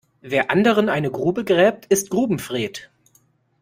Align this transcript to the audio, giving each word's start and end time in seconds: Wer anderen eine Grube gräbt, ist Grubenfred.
Wer 0.21 0.49
anderen 0.49 0.89
eine 0.89 1.11
Grube 1.11 1.45
gräbt, 1.45 1.85
ist 1.85 2.09
Grubenfred. 2.09 2.89